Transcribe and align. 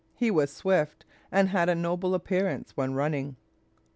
He 0.15 0.31
was 0.31 0.51
swift, 0.51 1.05
and 1.31 1.49
had 1.49 1.69
a 1.69 1.75
noble 1.75 2.15
appearance 2.15 2.71
when 2.75 2.95
running." 2.95 3.35